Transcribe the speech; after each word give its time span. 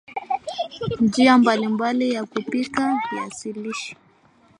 njia 0.99 1.37
mbalimbali 1.37 2.13
ya 2.13 2.25
kupika 2.25 2.95
viazi 3.11 3.53
lishe 3.53 3.97